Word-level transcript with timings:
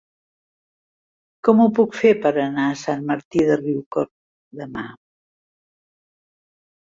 Com 1.47 1.59
ho 1.65 1.67
puc 1.79 1.93
fer 1.97 2.13
per 2.23 2.31
anar 2.43 2.65
a 2.69 2.79
Sant 2.85 3.03
Martí 3.11 3.45
de 3.51 3.59
Riucorb 3.61 4.11
demà? 4.63 4.87